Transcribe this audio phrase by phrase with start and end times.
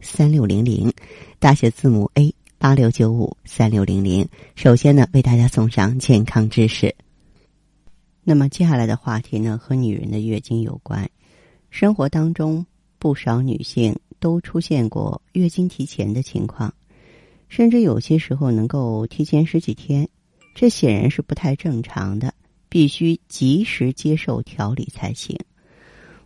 [0.00, 0.92] 三六零零，
[1.38, 4.28] 大写字母 A 八六九五三六零零。
[4.54, 6.94] 首先呢，为大家送上健康知识。
[8.22, 11.10] 那么接下来的话题呢，和女人的月经有关。
[11.70, 12.66] 生活当中，
[12.98, 16.72] 不少女性都出现过月经提前的情况，
[17.48, 20.08] 甚至有些时候能够提前十几天，
[20.54, 22.34] 这显然是不太正常的。
[22.72, 25.36] 必须及时接受调理才行。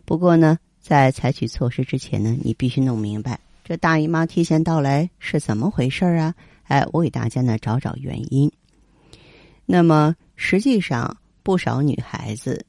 [0.05, 6.35] 不过呢，在采取措施之前呢，你必须弄明白这大姨妈提前到来是怎么回事啊？
[6.65, 8.51] 哎，我给大家呢找找原因。
[9.65, 12.63] 那么实际上，不少女孩子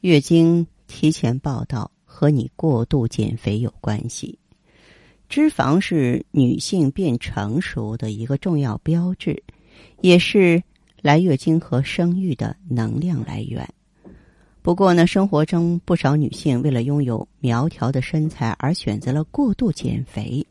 [0.00, 4.38] 月经提前报道和你过度减肥有关系。
[5.28, 9.42] 脂肪是女性变成熟的一个重要标志，
[10.00, 10.62] 也是。
[11.00, 13.64] 来月经和生育的能量来源。
[14.68, 20.46] 不过呢，生活中不少女性为了拥有苗条的身材而选择了过度减肥，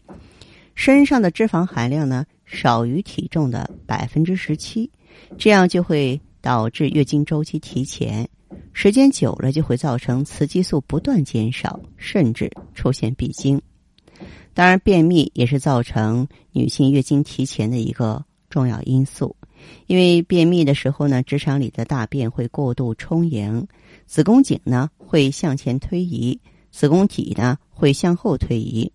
[0.73, 4.89] 身上的脂肪含量呢少于体重的百分之十七，
[5.37, 8.27] 这样就会导致月经周期提前，
[8.73, 13.61] 时间久了就会造成雌激素不断减少，甚至出现闭经。
[14.55, 19.35] 当然，便秘也是造成女性月经提前的一个重要因素。
[19.87, 23.67] 因为便秘的时候呢，直肠里的大便会过度充盈，
[24.07, 26.39] 子宫颈呢会向前推移，
[26.71, 28.91] 子宫体呢会向后推移。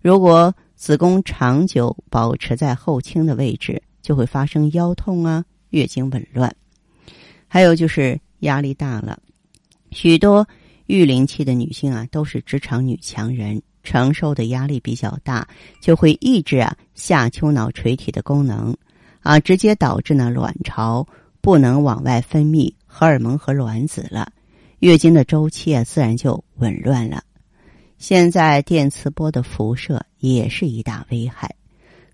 [0.00, 6.54] 如果子宫长久保持在后倾的位置，就会发生腰痛啊、月经紊乱。
[7.48, 9.18] 还有就是压力大了，
[9.90, 10.46] 许多
[10.86, 15.46] 育龄期的女性啊都是职场女强人，承受的压力比较大，
[15.80, 18.74] 就会抑制啊下丘脑垂体的功能。
[19.20, 21.06] 啊，直接导致呢卵巢
[21.40, 24.32] 不能往外分泌荷尔蒙和卵子了，
[24.82, 27.22] 月经的周期啊自然就紊乱了。
[27.98, 31.54] 现在电磁波的辐射也是一大危害，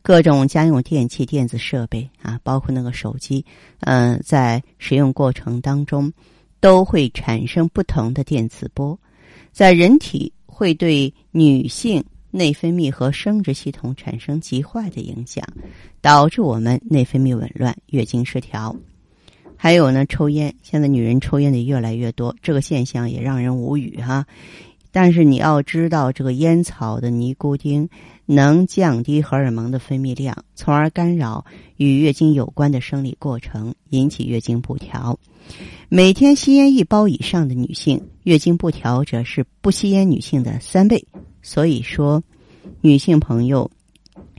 [0.03, 3.43] 各种家用电器、电子设备啊，包括那个手机，
[3.81, 6.13] 嗯，在使用过程当中
[6.61, 9.01] 都会产生不同的电磁波，
[9.51, 12.05] 在人体会对女性。
[12.31, 15.43] 内分泌和生殖系统产生极坏的影响，
[16.03, 18.77] 导致我们内分泌紊乱、月经失调。
[19.61, 24.25] 还有呢，抽烟，现在女人抽烟的越来越多，这个现象也让人无语哈。
[24.93, 27.89] 但是你要知道，这个烟草的尼古丁
[28.25, 31.45] 能降低荷尔蒙的分泌量，从而干扰
[31.77, 35.19] 与月经有关的生理过程，引起月经不调。
[35.89, 41.05] 每天吸烟一包以上的女性，月经不调者是不吸烟女性的三倍。
[41.43, 42.23] 所以说，
[42.81, 43.71] 女性朋友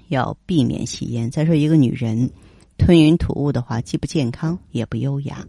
[0.07, 1.29] 要避免吸烟。
[1.29, 2.29] 再说，一个女人
[2.79, 5.45] 吞云吐雾的话，既不健康也不优雅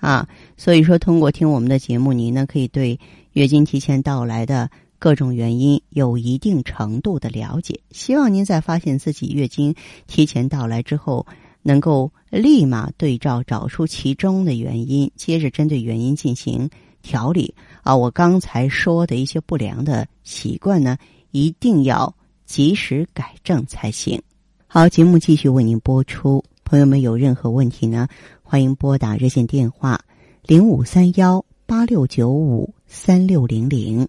[0.00, 0.26] 啊。
[0.56, 2.98] 所以说，通过听我们的节目，您呢可以对
[3.34, 4.68] 月经提前到来的
[4.98, 7.78] 各种原因有一定程度的了解。
[7.92, 9.72] 希望您在发现自己月经
[10.08, 11.24] 提前到来之后，
[11.62, 16.68] 能够立马对照找出其中的原因，接着针对原因进行。
[17.02, 20.96] 调理啊，我刚才说的一些不良的习惯呢，
[21.32, 22.14] 一定要
[22.46, 24.22] 及时改正才行。
[24.68, 26.44] 好，节目继续为您播出。
[26.72, 28.08] 朋友们有任何问题呢，
[28.42, 30.00] 欢迎拨打热线电话
[30.46, 34.08] 零五三幺八六九五三六零零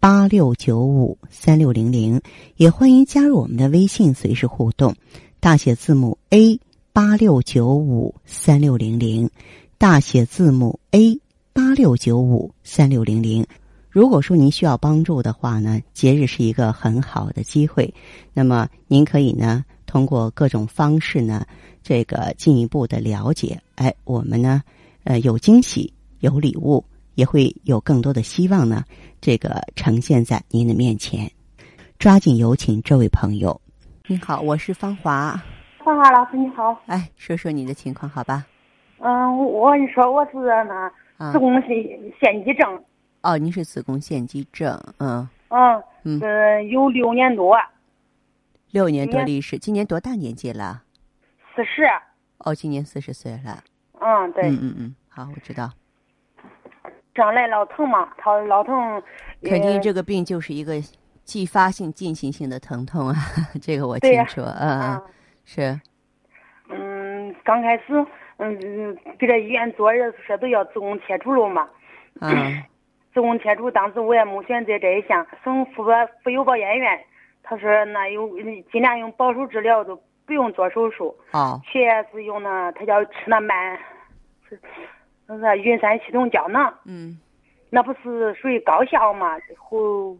[0.00, 2.20] 八六九五三六零零，
[2.56, 4.94] 也欢迎加入我们的微信，随时互动。
[5.40, 6.60] 大写字母 A
[6.92, 9.30] 八六九五三六零零，
[9.78, 11.18] 大写字母 A。
[11.54, 13.46] 八六九五三六零零，
[13.88, 17.94] 如果说您需要帮助的话呢，节日是一个很好的机会。
[18.34, 19.64] 那么您可以呢，
[19.94, 21.46] 通过各种方式呢，
[21.80, 23.56] 这个进一步的了解。
[23.76, 24.60] 哎，我们呢，
[25.04, 28.82] 呃，有惊喜，有礼物，也会有更多的希望呢，
[29.20, 31.30] 这个呈现在您的面前。
[31.96, 33.60] 抓紧有请这位朋友。
[34.08, 35.40] 你好，我是芳华。
[35.84, 36.76] 芳华老师你好。
[36.86, 38.44] 哎，说说你的情况好吧？
[38.98, 40.90] 嗯，我跟你说，我是那。
[41.30, 41.68] 子宫腺
[42.20, 42.82] 腺肌症，
[43.22, 47.56] 哦，你是子宫腺肌症，嗯，嗯，嗯，有六年多，
[48.74, 50.82] 六年多历史，今年多大年纪了？
[51.54, 51.84] 四十。
[52.38, 53.62] 哦，今年四十岁了。
[54.00, 54.50] 嗯，对。
[54.50, 55.70] 嗯嗯嗯，好，我知道。
[57.14, 59.00] 长来老疼嘛，他老疼。
[59.44, 60.74] 肯定这个病就是一个
[61.22, 63.14] 继发性、进行性的疼痛啊，
[63.62, 65.00] 这个我清楚，嗯，
[65.44, 65.80] 是。
[66.68, 68.04] 嗯，刚开始，
[68.38, 68.58] 嗯，
[69.20, 71.68] 给这医院做人说都要子宫切除了嘛。
[72.20, 72.60] 嗯。
[73.14, 75.84] 子宫切除，当时我也没选择这一项，省妇
[76.24, 76.98] 妇幼保健院，
[77.44, 78.28] 他说那有
[78.72, 79.94] 尽量用保守治疗，都
[80.26, 81.14] 不用做手术。
[81.32, 81.60] 哦。
[81.62, 83.78] 确是用那，他叫吃那慢，
[84.48, 84.58] 是
[85.26, 86.74] 那个云山系统胶囊。
[86.86, 87.20] 嗯。
[87.70, 89.36] 那不是属于高效嘛？
[89.58, 90.16] 后，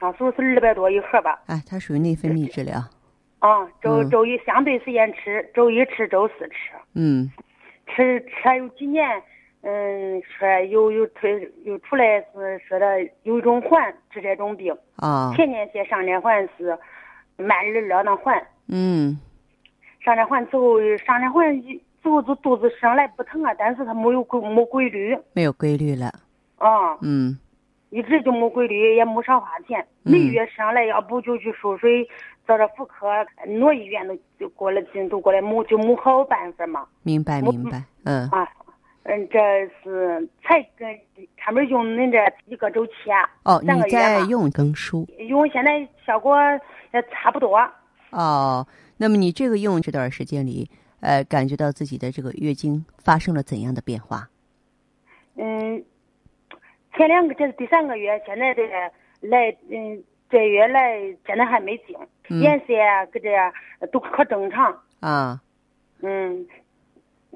[0.00, 1.38] 那时候是二百多一盒吧。
[1.46, 2.78] 哎，它属于内分泌治疗。
[3.40, 6.72] 啊，周周一相对时间吃，周一吃，周四吃。
[6.94, 7.30] 嗯。
[7.86, 9.22] 吃吃有几年，
[9.62, 12.86] 嗯，说有有推有出来是说的
[13.24, 14.74] 有一种环治这种病。
[14.96, 15.32] 啊。
[15.36, 16.78] 前列腺上链环是
[17.36, 18.40] 慢热热那环。
[18.68, 19.18] 嗯。
[20.00, 25.18] 上链环之后，上链环之后就肚子上来不疼啊，但是它没有规没规律。
[25.32, 26.06] 没有规律了。
[26.56, 27.36] 啊，嗯，
[27.90, 29.84] 一直就没规律，也没少花钱。
[30.02, 32.08] 每月上来，要不就去输水，
[32.46, 33.06] 找着妇科、
[33.46, 36.86] 挪医院都就过来进，都过来没就没好办法嘛。
[37.02, 38.28] 明白，明白，嗯。
[38.30, 38.48] 啊，
[39.08, 39.38] 嗯，这
[39.82, 40.86] 是才跟
[41.36, 43.28] 他们用恁这一个周期啊。
[43.44, 45.08] 哦，你在用更舒？
[45.18, 46.36] 用现在效果
[46.92, 47.58] 也差不多。
[48.10, 48.66] 哦，
[48.98, 50.70] 那么你这个用这段时间里，
[51.00, 54.28] 呃，感觉到自己的这个月经发生了怎样的变化？
[55.36, 55.82] 嗯。
[56.94, 58.74] 前两个这是第三个月，现在这个
[59.20, 61.96] 来，嗯，这月来现在还没经，
[62.40, 63.30] 颜色啊，搁这
[63.92, 64.76] 都可正常。
[64.98, 65.40] 啊，
[66.02, 66.44] 嗯，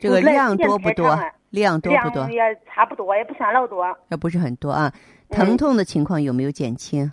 [0.01, 1.19] 这个量多不多？
[1.51, 2.31] 量多不多？
[2.31, 3.87] 也差不多，也不算老多。
[4.09, 4.93] 也不是很多啊。
[5.29, 7.11] 疼痛的情况有没有减轻？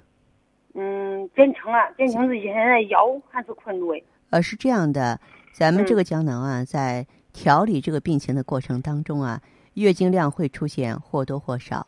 [0.76, 3.00] 嗯，减轻了，减轻是现在腰
[3.30, 3.94] 还是困住。
[4.30, 5.20] 呃，是这样的，
[5.52, 9.42] 咱们这个胶囊啊，在调理这个病情的过程当中啊，
[9.74, 11.88] 月经量会出现或多或少。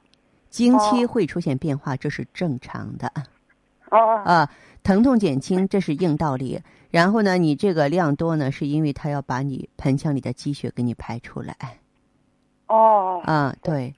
[0.49, 3.09] 经期会出现变化，这是正常的。
[3.91, 4.49] 哦啊，
[4.83, 6.59] 疼痛减轻，这是硬道理。
[6.89, 11.55] 然后呢，你这个量多呢，是因为它要把你盆腔里的积血给你排出来。
[12.67, 13.21] 哦。
[13.23, 13.93] 啊，对，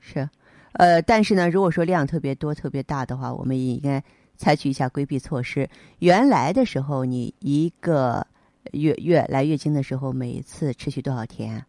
[0.00, 0.28] 是，
[0.72, 4.02] 呃，但是呢，如果说量特别多、特别大的话，我们也应该
[4.36, 5.68] 采取一下规避措施。
[5.98, 8.26] 原来的时候，你一个
[8.72, 11.64] 月月来月经的时候，每一次持续多少天？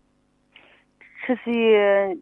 [1.25, 2.21] 持续。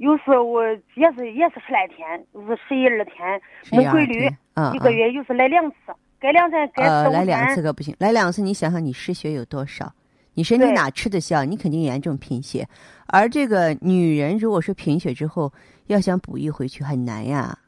[0.00, 4.26] 有时我也是也是十来天，是十一二天，没规律。
[4.72, 5.76] 一个月有时来两次，
[6.18, 9.92] 该两次该呃来两次可不行，来两次你想想你失血有多少？
[10.32, 11.44] 你身体哪吃得消？
[11.44, 12.66] 你肯定严重贫血。
[13.08, 15.52] 而这个女人如果说贫血之后
[15.88, 17.58] 要想补益回去很难呀。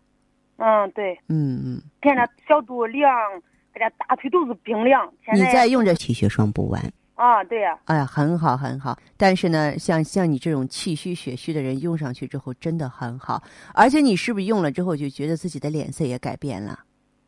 [0.57, 1.13] 嗯，对。
[1.29, 1.83] 嗯嗯。
[2.03, 3.13] 现在小肚凉，
[3.75, 5.07] 这大腿都是冰凉。
[5.35, 6.83] 你再用这气血双补丸。
[7.15, 13.43] 啊，对呀，哎呀，很好很好，但是呢，像像你这种气虚血虚的人用上去之后真的很好，
[13.75, 16.79] 而且你是不是用了之后就觉得自己的脸色也改变了？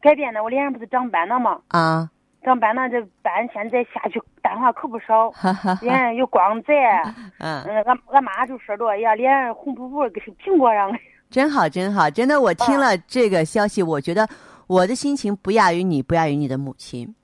[0.00, 1.60] 改变了，我脸上不是长斑了吗？
[1.68, 2.10] 啊，
[2.42, 5.32] 长斑了，这斑现在下去淡化可不少，
[5.80, 6.72] 脸上有光泽。
[7.38, 10.90] 嗯嗯，俺俺妈就说着，哎呀，脸上红扑扑，跟苹果样。
[11.30, 14.28] 真好真好，真的，我听了这个消息，我觉得
[14.66, 17.14] 我的心情不亚于你，不亚于你的母亲。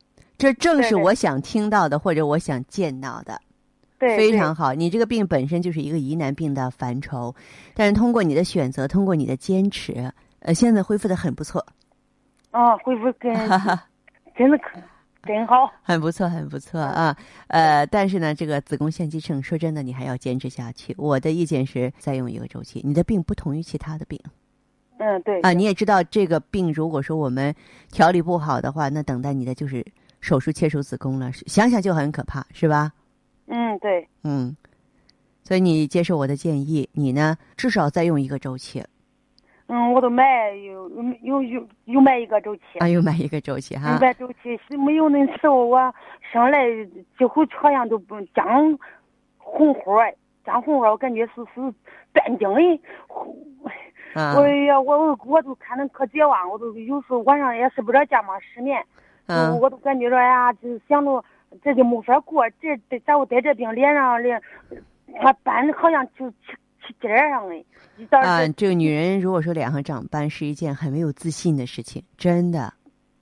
[0.40, 3.38] 这正是我想听到的，或者我想见到的，
[3.98, 4.72] 对，非常好。
[4.72, 7.34] 你这个病本身就是一个疑难病的范畴，
[7.74, 11.64] 但是通过你的选择，通过你的坚持，呃，现在恢复的很不错。
[12.52, 13.34] 哦，恢复跟
[14.34, 14.80] 真的可
[15.26, 17.14] 真好，很不错，很不错啊。
[17.48, 20.94] 呃，但是呢，这个子宫腺肌症，说真的，你还要坚持下去。
[20.96, 22.80] 我的意见是再用一个周期。
[22.82, 24.18] 你的病不同于其他的病。
[24.96, 25.38] 嗯，对。
[25.42, 27.54] 啊，你也知道，这个病如果说我们
[27.92, 29.84] 调理不好的话，那等待你的就是。
[30.20, 32.92] 手术切除子宫了，想想就很可怕，是吧？
[33.46, 34.06] 嗯，对。
[34.22, 34.56] 嗯，
[35.42, 38.84] 所以你接受我的建议，你呢至少再用一个周期。
[39.66, 40.88] 嗯，我都买又
[41.22, 42.62] 又又又买一个周期。
[42.80, 43.98] 啊，又买一个周期哈。
[44.00, 45.78] 买周期是没有那时候我
[46.32, 46.66] 生来
[47.16, 48.78] 几乎好像都不长
[49.38, 50.00] 红火，
[50.44, 51.74] 讲红火，我感觉是是
[52.12, 52.80] 断经的。
[54.12, 58.84] 我呀，我我我都看着可绝望，我都有时候晚上也睡不着觉嘛，失眠。
[59.60, 61.24] 我都感觉着呀，就是想着
[61.62, 62.48] 这就没法过。
[62.60, 64.40] 这这咋我得这病，脸上脸，
[65.20, 66.36] 啊斑好像就起
[66.86, 67.64] 起尖儿上的。
[68.18, 72.72] 啊，这个女人如果说脸上长斑，是一件很没有自信的事情，真的。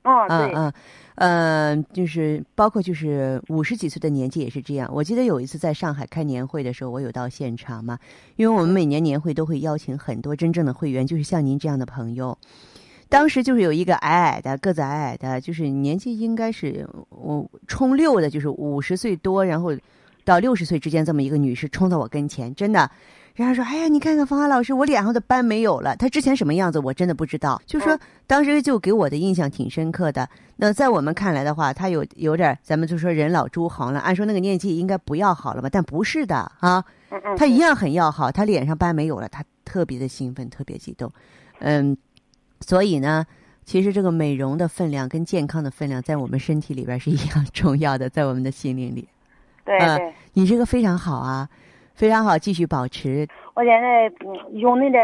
[0.03, 0.53] 啊，对。
[0.55, 0.73] 嗯
[1.21, 4.89] 嗯，就是包括就是五十几岁的年纪也是这样。
[4.95, 7.99] 我记得有一次在上海开年会的时候，我有到现场嘛，
[8.37, 12.39] 因为我们每年年会都会邀请很多真正的会员，就是像您这样的朋友。
[13.09, 19.73] 当时就是有一个矮矮的个子矮矮的，就是年纪应该是我冲六的，就是五十岁多，然后
[20.25, 22.91] 到六十岁之间这么一个女士冲到我跟前，真的。
[23.35, 25.95] 然后说：“哎呀，你看看方华老师，我脸上的斑没有了。
[25.95, 27.63] 她之前什么样子，我真的不知道。
[27.67, 27.97] 就说
[28.27, 30.29] 当时就给我的印象挺深刻的。
[30.57, 34.01] 那在我们看来的话，她有有点，咱们就说人老珠黄了。
[34.01, 35.69] 按说那个年纪应该不要好了吧？
[35.71, 36.85] 但不是的啊，
[37.37, 38.33] 她一样很要好。
[38.33, 41.09] 她脸上斑没有了，她特别的兴奋，特别激动。
[41.61, 41.97] 嗯，
[42.61, 43.25] 所以呢，
[43.65, 49.09] 其实这个美容的分量跟健康的分量，在我们身体里边是一样重要的，在我们的心灵里。
[49.65, 51.49] 对对，你这个非常好啊。”
[51.99, 53.27] 非常好，继续保持。
[53.55, 54.09] 我现在
[54.53, 54.99] 用你的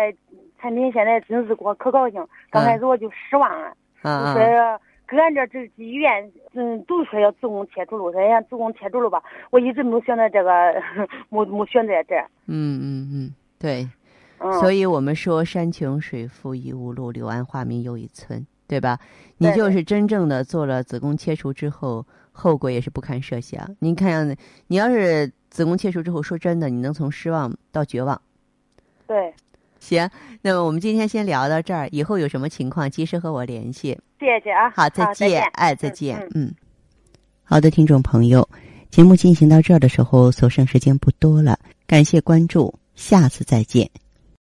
[0.61, 2.25] 产品，现在真是给我可高兴。
[2.50, 9.20] 刚开始我就失望了，就说搁俺这这医院，嗯，都说要子宫切除了，说呀子宫切除了吧，
[9.50, 10.80] 我一直没选择这个，
[11.30, 12.14] 没没选择这。
[12.46, 13.88] 嗯嗯嗯，对。
[14.60, 18.98] 所以我们说山穷水复疑无路，柳暗花明又一村，对吧？
[19.38, 23.68] 你就是真正的做了子宫切除之后，后果也是不堪设想。
[23.78, 24.36] 您看，
[24.66, 25.32] 你要是。
[25.54, 28.20] 子宫切除之后，说真的，你能从失望到绝望。
[29.06, 29.32] 对，
[29.78, 30.10] 行，
[30.42, 33.96] 那么我们今天先聊到这儿，以后有什么情况及时和我联系。
[34.18, 36.52] 谢谢啊，好，再见，哎，再见，嗯。
[37.44, 38.48] 好的，听众朋友，
[38.90, 43.88] 节目进行到这儿的时候，所剩时间不多了，感谢关注，下次再见。